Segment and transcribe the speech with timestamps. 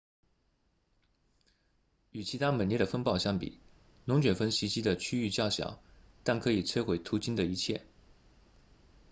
[2.09, 3.59] 与其他猛烈的风暴相比
[4.05, 5.79] 龙卷风袭击的区域较小
[6.23, 7.85] 但可以摧毁途经的一切